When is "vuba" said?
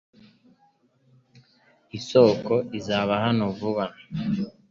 3.57-3.85